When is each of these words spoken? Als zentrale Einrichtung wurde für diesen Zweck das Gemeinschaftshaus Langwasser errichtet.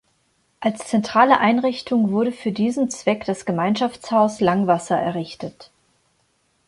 Als 0.61 0.87
zentrale 0.87 1.37
Einrichtung 1.39 2.11
wurde 2.11 2.31
für 2.31 2.51
diesen 2.51 2.89
Zweck 2.89 3.23
das 3.25 3.45
Gemeinschaftshaus 3.45 4.41
Langwasser 4.41 4.97
errichtet. 4.99 5.69